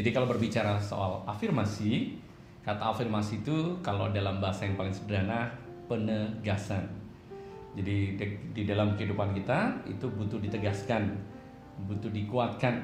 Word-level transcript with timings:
Jadi 0.00 0.16
kalau 0.16 0.24
berbicara 0.32 0.80
soal 0.80 1.20
afirmasi, 1.28 2.16
kata 2.64 2.96
afirmasi 2.96 3.44
itu 3.44 3.76
kalau 3.84 4.08
dalam 4.08 4.40
bahasa 4.40 4.64
yang 4.64 4.80
paling 4.80 4.96
sederhana 4.96 5.52
penegasan. 5.92 6.88
Jadi 7.76 8.16
di 8.56 8.62
dalam 8.64 8.96
kehidupan 8.96 9.36
kita 9.36 9.84
itu 9.84 10.08
butuh 10.08 10.40
ditegaskan, 10.40 11.20
butuh 11.84 12.08
dikuatkan 12.08 12.80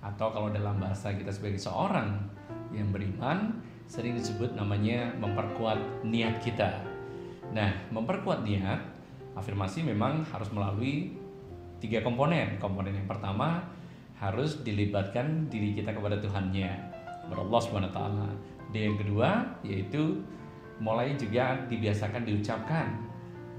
atau 0.00 0.32
kalau 0.32 0.48
dalam 0.48 0.80
bahasa 0.80 1.12
kita 1.12 1.28
sebagai 1.28 1.60
seorang 1.60 2.32
yang 2.72 2.88
beriman 2.88 3.60
sering 3.84 4.16
disebut 4.16 4.56
namanya 4.56 5.12
memperkuat 5.20 5.76
niat 6.00 6.40
kita. 6.40 6.80
Nah, 7.52 7.76
memperkuat 7.92 8.40
niat 8.40 8.80
afirmasi 9.36 9.84
memang 9.84 10.24
harus 10.32 10.48
melalui 10.48 11.12
tiga 11.76 12.00
komponen. 12.00 12.56
Komponen 12.56 12.96
yang 12.96 13.04
pertama 13.04 13.60
harus 14.18 14.62
dilibatkan 14.62 15.50
diri 15.50 15.74
kita 15.74 15.90
kepada 15.90 16.18
Tuhannya, 16.22 16.70
kepada 17.26 17.40
Allah 17.42 17.62
taala. 17.90 18.28
Dan 18.70 18.80
yang 18.92 18.96
kedua 18.98 19.30
yaitu 19.66 20.22
mulai 20.78 21.14
juga 21.18 21.58
dibiasakan 21.66 22.26
diucapkan. 22.26 22.88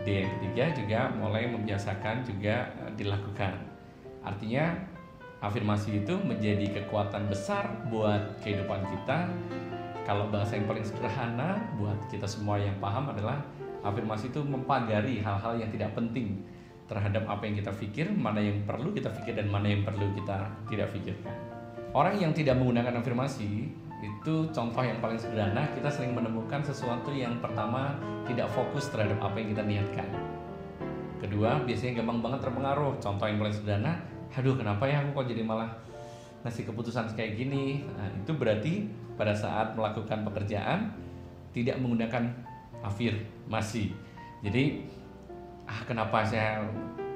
Dan 0.03 0.27
yang 0.27 0.29
ketiga 0.39 0.65
juga 0.75 0.99
mulai 1.15 1.47
membiasakan 1.47 2.23
juga 2.27 2.67
eh, 2.83 2.91
dilakukan. 2.99 3.55
Artinya 4.23 4.75
afirmasi 5.39 6.03
itu 6.03 6.15
menjadi 6.19 6.81
kekuatan 6.81 7.27
besar 7.31 7.87
buat 7.91 8.39
kehidupan 8.43 8.81
kita. 8.91 9.29
Kalau 10.05 10.29
bahasa 10.29 10.57
yang 10.57 10.69
paling 10.69 10.85
sederhana 10.85 11.57
buat 11.81 11.97
kita 12.13 12.29
semua 12.29 12.61
yang 12.61 12.77
paham 12.77 13.09
adalah 13.09 13.41
afirmasi 13.81 14.29
itu 14.29 14.41
mempagari 14.41 15.21
hal-hal 15.21 15.57
yang 15.57 15.69
tidak 15.73 15.93
penting 15.97 16.41
terhadap 16.85 17.25
apa 17.25 17.49
yang 17.49 17.57
kita 17.57 17.73
pikir, 17.73 18.07
mana 18.13 18.37
yang 18.37 18.61
perlu 18.65 18.93
kita 18.93 19.09
pikir 19.09 19.33
dan 19.33 19.49
mana 19.49 19.73
yang 19.73 19.81
perlu 19.81 20.05
kita 20.13 20.49
tidak 20.69 20.93
pikirkan. 20.93 21.33
Orang 21.95 22.19
yang 22.19 22.35
tidak 22.35 22.59
menggunakan 22.59 23.01
afirmasi 23.01 23.71
itu 24.03 24.35
contoh 24.53 24.83
yang 24.83 24.99
paling 25.01 25.17
sederhana 25.17 25.65
kita 25.73 25.89
sering 25.89 26.13
menemukan 26.13 26.61
sesuatu 26.61 27.09
yang 27.09 27.41
pertama 27.41 27.97
tidak 28.29 28.51
fokus 28.53 28.91
terhadap 28.91 29.17
apa 29.23 29.35
yang 29.41 29.49
kita 29.55 29.63
niatkan. 29.65 30.09
Kedua, 31.17 31.63
biasanya 31.63 32.03
gampang 32.03 32.21
banget 32.21 32.39
terpengaruh. 32.45 33.01
Contoh 33.01 33.25
yang 33.25 33.39
paling 33.41 33.55
sederhana, 33.55 33.97
aduh 34.35 34.53
kenapa 34.53 34.85
ya 34.85 35.01
aku 35.01 35.23
kok 35.23 35.27
jadi 35.31 35.41
malah 35.41 35.71
ngasih 36.45 36.69
keputusan 36.69 37.17
kayak 37.17 37.39
gini. 37.39 37.81
Nah, 37.97 38.11
itu 38.13 38.31
berarti 38.37 38.73
pada 39.17 39.33
saat 39.33 39.73
melakukan 39.73 40.21
pekerjaan 40.27 40.93
tidak 41.55 41.79
menggunakan 41.81 42.29
afirmasi. 42.83 43.95
Jadi 44.43 44.85
ah 45.65 45.81
kenapa 45.85 46.25
saya 46.25 46.65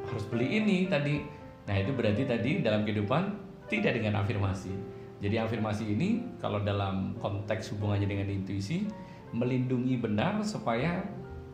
harus 0.06 0.26
beli 0.30 0.62
ini 0.62 0.90
tadi? 0.90 1.22
Nah 1.70 1.76
itu 1.78 1.94
berarti 1.94 2.26
tadi 2.26 2.66
dalam 2.66 2.82
kehidupan 2.86 3.24
tidak 3.70 3.98
dengan 4.02 4.22
afirmasi. 4.26 4.74
Jadi 5.20 5.36
afirmasi 5.36 5.84
ini 5.94 6.24
kalau 6.40 6.64
dalam 6.64 7.14
konteks 7.20 7.76
hubungannya 7.76 8.08
dengan 8.08 8.28
intuisi 8.32 8.88
melindungi 9.36 10.00
benar 10.00 10.42
supaya 10.42 11.06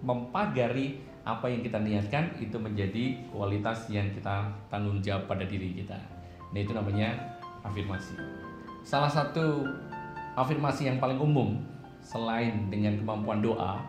mempagari 0.06 1.02
apa 1.26 1.50
yang 1.50 1.66
kita 1.66 1.82
niatkan 1.82 2.38
itu 2.38 2.56
menjadi 2.62 3.18
kualitas 3.34 3.90
yang 3.90 4.14
kita 4.14 4.46
tanggung 4.70 5.02
jawab 5.02 5.26
pada 5.26 5.44
diri 5.44 5.74
kita. 5.82 5.98
Nah 6.54 6.60
itu 6.62 6.72
namanya 6.72 7.18
afirmasi. 7.66 8.14
Salah 8.86 9.10
satu 9.10 9.66
afirmasi 10.38 10.86
yang 10.86 11.02
paling 11.02 11.18
umum 11.18 11.58
selain 12.06 12.70
dengan 12.70 13.02
kemampuan 13.02 13.42
doa 13.42 13.82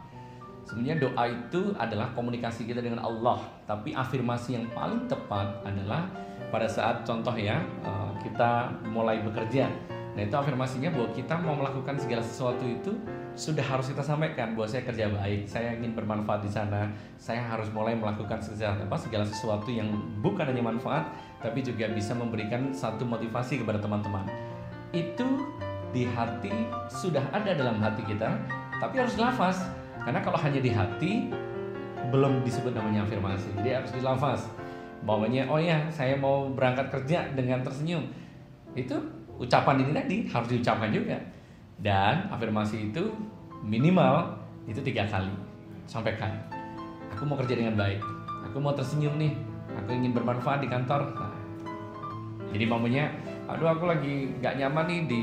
Sebenarnya 0.66 0.98
doa 0.98 1.24
itu 1.30 1.70
adalah 1.78 2.10
komunikasi 2.18 2.66
kita 2.66 2.82
dengan 2.82 2.98
Allah, 3.06 3.38
tapi 3.70 3.94
afirmasi 3.94 4.58
yang 4.58 4.66
paling 4.74 5.06
tepat 5.06 5.62
adalah 5.62 6.10
pada 6.50 6.66
saat 6.66 7.06
contoh 7.06 7.34
ya 7.38 7.62
eh, 7.86 8.10
kita 8.26 8.74
mulai 8.90 9.22
bekerja. 9.22 9.70
Nah 10.18 10.22
itu 10.26 10.34
afirmasinya 10.34 10.90
bahwa 10.90 11.08
kita 11.14 11.34
mau 11.38 11.54
melakukan 11.54 11.94
segala 12.00 12.24
sesuatu 12.24 12.66
itu 12.66 12.98
sudah 13.36 13.62
harus 13.62 13.92
kita 13.92 14.00
sampaikan 14.00 14.56
bahwa 14.56 14.64
saya 14.66 14.82
kerja 14.82 15.12
baik, 15.12 15.44
saya 15.44 15.76
ingin 15.76 15.92
bermanfaat 15.92 16.40
di 16.42 16.50
sana, 16.50 16.88
saya 17.20 17.44
harus 17.46 17.68
mulai 17.70 17.92
melakukan 17.92 18.40
segala 18.40 18.80
apa 18.80 18.96
segala 18.96 19.28
sesuatu 19.28 19.68
yang 19.70 19.86
bukan 20.24 20.50
hanya 20.50 20.64
manfaat, 20.64 21.04
tapi 21.44 21.60
juga 21.62 21.86
bisa 21.92 22.16
memberikan 22.16 22.72
satu 22.72 23.04
motivasi 23.06 23.62
kepada 23.62 23.78
teman-teman. 23.78 24.24
Itu 24.90 25.46
di 25.92 26.08
hati 26.08 26.50
sudah 26.88 27.22
ada 27.30 27.52
dalam 27.52 27.76
hati 27.78 28.02
kita, 28.08 28.40
tapi 28.80 29.04
harus 29.04 29.14
lafaz 29.20 29.68
karena 30.04 30.20
kalau 30.20 30.38
hanya 30.38 30.60
di 30.60 30.70
hati 30.70 31.12
belum 32.10 32.42
disebut 32.46 32.72
namanya 32.74 33.02
afirmasi. 33.06 33.50
Jadi 33.58 33.70
harus 33.74 33.90
dilafaz. 33.94 34.40
Bawanya 35.02 35.46
oh 35.46 35.60
ya, 35.60 35.86
saya 35.90 36.18
mau 36.18 36.50
berangkat 36.50 36.90
kerja 36.90 37.30
dengan 37.34 37.62
tersenyum. 37.62 38.02
Itu 38.74 38.96
ucapan 39.36 39.82
ini 39.82 39.92
tadi 39.94 40.16
harus 40.30 40.48
diucapkan 40.50 40.90
juga. 40.90 41.18
Dan 41.76 42.30
afirmasi 42.32 42.90
itu 42.90 43.12
minimal 43.62 44.38
itu 44.66 44.80
tiga 44.82 45.06
kali. 45.06 45.30
Sampaikan. 45.86 46.32
Aku 47.14 47.22
mau 47.28 47.38
kerja 47.38 47.54
dengan 47.58 47.78
baik. 47.78 48.00
Aku 48.50 48.58
mau 48.58 48.74
tersenyum 48.74 49.18
nih. 49.20 49.34
Aku 49.84 49.92
ingin 49.92 50.16
bermanfaat 50.16 50.64
di 50.64 50.68
kantor. 50.72 51.12
Nah, 51.12 51.36
jadi 52.54 52.64
mamanya, 52.64 53.04
aduh 53.50 53.68
aku 53.68 53.84
lagi 53.84 54.32
nggak 54.40 54.56
nyaman 54.56 54.84
nih 54.88 55.00
di 55.04 55.22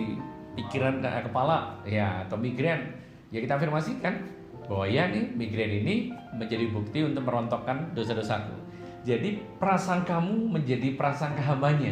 pikiran 0.54 1.02
eh, 1.02 1.24
kepala 1.26 1.82
ya 1.84 2.22
atau 2.28 2.38
migrain. 2.38 2.94
Ya 3.34 3.42
kita 3.42 3.58
afirmasikan 3.58 4.14
bahwa 4.68 4.86
ya 4.88 5.12
nih 5.12 5.36
migrain 5.36 5.84
ini 5.84 5.96
menjadi 6.36 6.72
bukti 6.72 7.04
untuk 7.04 7.24
merontokkan 7.28 7.92
dosa-dosaku. 7.92 8.56
Jadi 9.04 9.44
prasangkamu 9.60 10.48
menjadi 10.48 10.96
prasangka 10.96 11.44
hambanya. 11.44 11.92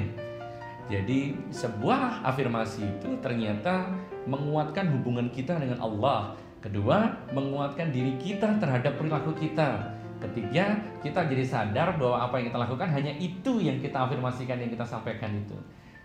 Jadi 0.87 1.35
sebuah 1.51 2.23
afirmasi 2.23 2.83
itu 2.83 3.09
ternyata 3.19 3.91
menguatkan 4.27 4.91
hubungan 4.91 5.27
kita 5.31 5.59
dengan 5.59 5.79
Allah. 5.79 6.35
Kedua, 6.61 7.09
menguatkan 7.33 7.89
diri 7.89 8.15
kita 8.21 8.59
terhadap 8.61 8.95
perilaku 8.99 9.33
kita. 9.35 9.97
Ketiga, 10.21 10.77
kita 11.01 11.25
jadi 11.25 11.41
sadar 11.41 11.97
bahwa 11.97 12.21
apa 12.29 12.37
yang 12.37 12.53
kita 12.53 12.59
lakukan 12.61 12.89
hanya 12.93 13.13
itu 13.17 13.57
yang 13.57 13.81
kita 13.81 13.97
afirmasikan, 13.97 14.61
yang 14.61 14.69
kita 14.69 14.85
sampaikan 14.85 15.33
itu. 15.33 15.57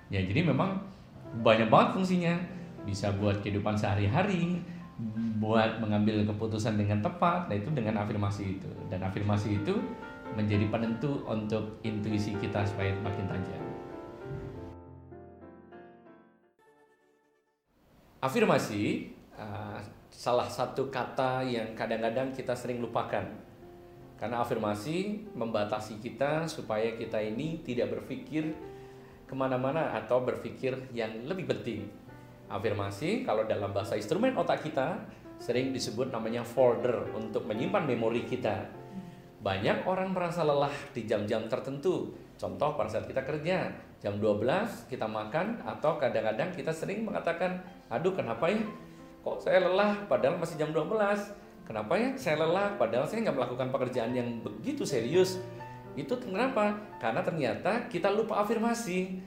Ya, 0.08 0.24
jadi 0.24 0.48
memang 0.48 0.80
banyak 1.44 1.68
banget 1.68 2.00
fungsinya. 2.00 2.34
Bisa 2.86 3.10
buat 3.18 3.42
kehidupan 3.42 3.74
sehari-hari, 3.74 4.62
buat 5.36 5.76
mengambil 5.76 6.24
keputusan 6.24 6.80
dengan 6.80 7.04
tepat, 7.04 7.52
nah 7.52 7.56
itu 7.56 7.68
dengan 7.72 8.00
afirmasi 8.00 8.56
itu. 8.56 8.70
Dan 8.88 9.04
afirmasi 9.04 9.60
itu 9.60 9.76
menjadi 10.32 10.64
penentu 10.72 11.20
untuk 11.28 11.80
intuisi 11.84 12.32
kita 12.40 12.64
supaya 12.64 12.96
makin 13.04 13.28
tajam. 13.28 13.62
Afirmasi 18.24 19.12
uh, 19.36 19.78
salah 20.08 20.48
satu 20.48 20.88
kata 20.88 21.44
yang 21.44 21.76
kadang-kadang 21.76 22.32
kita 22.32 22.56
sering 22.56 22.80
lupakan. 22.80 23.24
Karena 24.16 24.40
afirmasi 24.40 25.28
membatasi 25.36 26.00
kita 26.00 26.48
supaya 26.48 26.96
kita 26.96 27.20
ini 27.20 27.60
tidak 27.60 27.92
berpikir 27.92 28.48
ke 29.28 29.34
mana-mana 29.36 29.92
atau 29.92 30.24
berpikir 30.24 30.72
yang 30.96 31.28
lebih 31.28 31.44
penting 31.52 31.84
Afirmasi 32.46 33.26
kalau 33.26 33.42
dalam 33.44 33.74
bahasa 33.74 33.98
instrumen 33.98 34.38
otak 34.38 34.62
kita 34.62 35.02
sering 35.36 35.74
disebut 35.74 36.14
namanya 36.14 36.46
folder 36.46 37.10
untuk 37.12 37.44
menyimpan 37.44 37.84
memori 37.84 38.24
kita. 38.24 38.70
Banyak 39.42 39.84
orang 39.86 40.14
merasa 40.14 40.42
lelah 40.42 40.72
di 40.94 41.04
jam-jam 41.04 41.46
tertentu. 41.46 42.14
Contoh 42.36 42.76
pada 42.76 42.90
saat 42.90 43.08
kita 43.08 43.22
kerja, 43.24 43.70
jam 44.00 44.18
12 44.18 44.90
kita 44.90 45.08
makan 45.08 45.62
atau 45.64 45.96
kadang-kadang 45.96 46.52
kita 46.52 46.72
sering 46.72 47.04
mengatakan, 47.06 47.62
"Aduh, 47.88 48.12
kenapa 48.12 48.48
ya? 48.50 48.60
Kok 49.24 49.42
saya 49.42 49.64
lelah 49.66 50.06
padahal 50.06 50.38
masih 50.38 50.58
jam 50.60 50.70
12?" 50.70 51.46
Kenapa 51.66 51.98
ya 51.98 52.14
saya 52.14 52.46
lelah 52.46 52.78
padahal 52.78 53.10
saya 53.10 53.26
nggak 53.26 53.36
melakukan 53.42 53.68
pekerjaan 53.74 54.14
yang 54.14 54.38
begitu 54.38 54.86
serius? 54.86 55.42
Itu 55.98 56.14
kenapa? 56.22 56.78
Karena 57.02 57.26
ternyata 57.26 57.90
kita 57.90 58.06
lupa 58.14 58.38
afirmasi. 58.38 59.18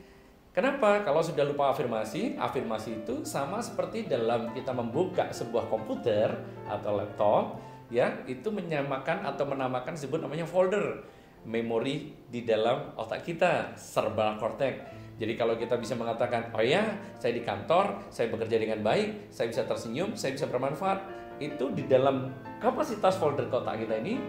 Kenapa? 0.50 1.06
Kalau 1.06 1.22
sudah 1.22 1.46
lupa 1.46 1.70
afirmasi, 1.70 2.34
afirmasi 2.36 3.06
itu 3.06 3.22
sama 3.22 3.62
seperti 3.62 4.10
dalam 4.10 4.50
kita 4.50 4.74
membuka 4.74 5.30
sebuah 5.30 5.70
komputer 5.70 6.34
atau 6.66 6.98
laptop, 6.98 7.62
ya, 7.94 8.26
itu 8.26 8.50
menyamakan 8.50 9.30
atau 9.30 9.46
menamakan 9.46 9.94
disebut 9.94 10.26
namanya 10.26 10.50
folder 10.50 11.06
memori 11.46 12.12
di 12.28 12.44
dalam 12.44 12.98
otak 13.00 13.24
kita, 13.24 13.78
cerebral 13.78 14.36
cortex. 14.42 14.84
Jadi 15.20 15.36
kalau 15.36 15.56
kita 15.60 15.76
bisa 15.76 15.96
mengatakan, 16.00 16.52
oh 16.56 16.64
ya, 16.64 16.98
saya 17.20 17.36
di 17.36 17.44
kantor, 17.44 18.08
saya 18.10 18.32
bekerja 18.32 18.56
dengan 18.56 18.80
baik, 18.84 19.32
saya 19.32 19.52
bisa 19.52 19.64
tersenyum, 19.68 20.16
saya 20.16 20.36
bisa 20.36 20.48
bermanfaat, 20.48 21.00
itu 21.40 21.72
di 21.76 21.88
dalam 21.88 22.32
kapasitas 22.60 23.16
folder 23.20 23.48
otak 23.48 23.84
kita 23.84 24.00
ini, 24.00 24.20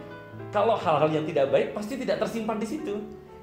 kalau 0.51 0.75
hal-hal 0.75 1.11
yang 1.11 1.27
tidak 1.27 1.51
baik 1.51 1.75
pasti 1.75 1.99
tidak 1.99 2.23
tersimpan 2.23 2.59
di 2.59 2.67
situ, 2.67 2.95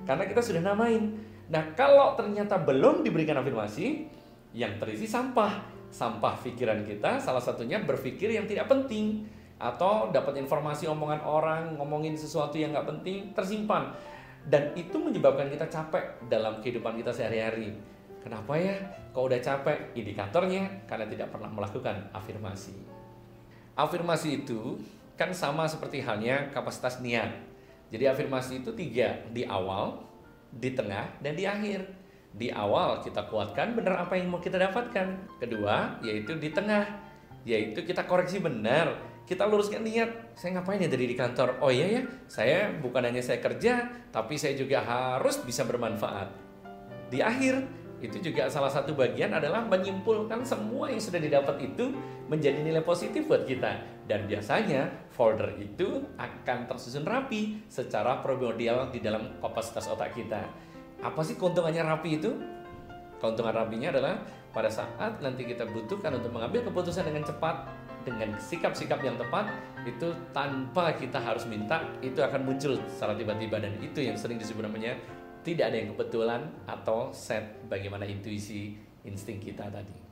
karena 0.04 0.28
kita 0.28 0.40
sudah 0.44 0.62
namain. 0.64 1.16
Nah, 1.48 1.72
kalau 1.76 2.14
ternyata 2.20 2.60
belum 2.60 3.08
diberikan 3.08 3.40
afirmasi, 3.40 4.08
yang 4.58 4.82
terisi 4.82 5.06
sampah. 5.06 5.76
Sampah 5.88 6.36
pikiran 6.44 6.84
kita 6.84 7.16
salah 7.24 7.40
satunya 7.40 7.80
berpikir 7.80 8.28
yang 8.28 8.44
tidak 8.44 8.68
penting 8.68 9.24
atau 9.56 10.12
dapat 10.12 10.36
informasi 10.44 10.84
omongan 10.92 11.24
orang, 11.24 11.64
ngomongin 11.80 12.14
sesuatu 12.14 12.60
yang 12.60 12.76
nggak 12.76 12.88
penting 12.92 13.32
tersimpan 13.32 13.96
dan 14.48 14.76
itu 14.76 15.00
menyebabkan 15.00 15.48
kita 15.48 15.68
capek 15.72 16.20
dalam 16.28 16.60
kehidupan 16.60 17.00
kita 17.00 17.16
sehari-hari. 17.16 17.72
Kenapa 18.20 18.60
ya? 18.60 18.76
Kok 19.16 19.24
udah 19.32 19.40
capek? 19.40 19.96
Indikatornya 19.96 20.84
karena 20.88 21.08
tidak 21.08 21.32
pernah 21.32 21.48
melakukan 21.48 22.12
afirmasi. 22.12 22.76
Afirmasi 23.80 24.44
itu 24.44 24.76
kan 25.16 25.32
sama 25.32 25.64
seperti 25.72 26.04
halnya 26.04 26.52
kapasitas 26.52 27.00
niat. 27.00 27.32
Jadi 27.88 28.04
afirmasi 28.04 28.68
itu 28.68 28.76
tiga, 28.76 29.16
di 29.32 29.48
awal, 29.48 30.04
di 30.52 30.74
tengah, 30.74 31.20
dan 31.20 31.34
di 31.36 31.44
akhir. 31.44 31.84
Di 32.38 32.54
awal 32.54 33.02
kita 33.02 33.26
kuatkan 33.28 33.74
benar 33.74 34.06
apa 34.06 34.14
yang 34.20 34.30
mau 34.30 34.42
kita 34.42 34.62
dapatkan. 34.62 35.40
Kedua, 35.42 35.98
yaitu 36.06 36.38
di 36.38 36.54
tengah, 36.54 36.86
yaitu 37.48 37.82
kita 37.88 38.04
koreksi 38.04 38.44
benar 38.44 39.18
kita 39.28 39.44
luruskan 39.44 39.84
niat 39.84 40.40
saya 40.40 40.56
ngapain 40.56 40.80
ya 40.80 40.88
dari 40.88 41.04
di 41.12 41.16
kantor 41.16 41.60
oh 41.60 41.68
iya 41.68 42.00
ya 42.00 42.02
saya 42.32 42.72
bukan 42.80 43.12
hanya 43.12 43.20
saya 43.20 43.44
kerja 43.44 43.92
tapi 44.08 44.40
saya 44.40 44.56
juga 44.56 44.80
harus 44.80 45.36
bisa 45.44 45.68
bermanfaat 45.68 46.32
di 47.12 47.20
akhir 47.20 47.60
itu 47.98 48.30
juga 48.30 48.46
salah 48.46 48.70
satu 48.70 48.94
bagian 48.94 49.34
adalah 49.34 49.66
menyimpulkan 49.66 50.46
semua 50.46 50.94
yang 50.94 51.02
sudah 51.02 51.18
didapat 51.18 51.58
itu 51.66 51.90
menjadi 52.30 52.62
nilai 52.62 52.86
positif 52.86 53.26
buat 53.26 53.42
kita. 53.50 54.06
Dan 54.06 54.30
biasanya 54.30 55.10
folder 55.12 55.58
itu 55.58 56.06
akan 56.16 56.70
tersusun 56.70 57.04
rapi 57.04 57.66
secara 57.68 58.22
primordial 58.22 58.94
di 58.94 59.02
dalam 59.02 59.42
kapasitas 59.42 59.90
otak 59.90 60.14
kita. 60.14 60.46
Apa 61.02 61.26
sih 61.26 61.36
keuntungannya 61.36 61.82
rapi 61.82 62.22
itu? 62.22 62.32
Keuntungan 63.18 63.52
rapinya 63.52 63.90
adalah 63.90 64.22
pada 64.54 64.70
saat 64.70 65.18
nanti 65.20 65.46
kita 65.50 65.66
butuhkan 65.66 66.14
untuk 66.22 66.30
mengambil 66.30 66.62
keputusan 66.70 67.02
dengan 67.06 67.26
cepat 67.26 67.66
dengan 68.08 68.32
sikap-sikap 68.40 69.04
yang 69.04 69.20
tepat 69.20 69.52
itu 69.84 70.16
tanpa 70.32 70.96
kita 70.96 71.20
harus 71.20 71.44
minta 71.44 71.84
itu 72.00 72.24
akan 72.24 72.48
muncul 72.48 72.80
secara 72.88 73.18
tiba-tiba. 73.18 73.60
Dan 73.60 73.76
itu 73.84 74.06
yang 74.06 74.16
sering 74.16 74.40
disebut 74.40 74.64
namanya 74.64 74.96
tidak 75.48 75.72
ada 75.72 75.78
yang 75.80 75.96
kebetulan 75.96 76.42
atau 76.68 77.16
set 77.16 77.64
bagaimana 77.72 78.04
intuisi 78.04 78.76
insting 79.08 79.40
kita 79.40 79.72
tadi. 79.72 80.07